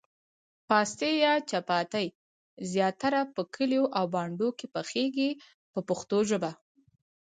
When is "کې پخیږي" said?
4.57-5.29